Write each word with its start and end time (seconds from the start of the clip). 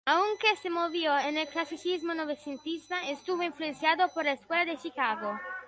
Aunque 0.03 0.47
se 0.63 0.71
movió 0.71 1.15
en 1.19 1.37
el 1.37 1.47
clasicismo 1.47 2.15
novecentista, 2.15 3.07
estuvo 3.07 3.43
influenciado 3.43 4.07
por 4.11 4.25
la 4.25 4.31
escuela 4.31 4.65
de 4.65 4.77
Chicago. 4.77 5.39